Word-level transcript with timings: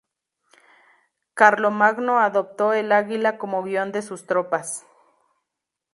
Carlomagno 1.35 2.17
adoptó 2.17 2.73
el 2.73 2.91
águila 2.91 3.37
como 3.37 3.61
guion 3.63 3.91
de 3.91 4.01
sus 4.01 4.25
tropas. 4.25 4.87